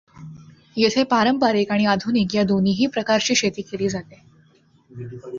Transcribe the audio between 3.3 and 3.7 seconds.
शेती